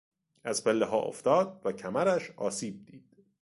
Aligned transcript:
از 0.43 0.63
پلهها 0.63 0.99
افتاد 1.01 1.61
و 1.65 1.71
کمرش 1.71 2.31
آسیب 2.37 2.85
دید. 2.85 3.25